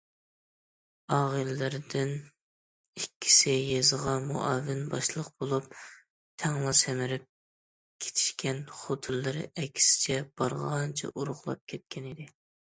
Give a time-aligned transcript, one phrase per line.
[1.15, 2.13] ئاغىنىلىرىدىن
[3.01, 5.67] ئىككىسى يېزىغا مۇئاۋىن باشلىق بولۇپ،
[6.45, 7.29] تەڭلا سەمرىپ
[8.07, 12.29] كېتىشكەن، خوتۇنلىرى ئەكسىچە بارغانچە ئورۇقلاپ كەتكەنىدى.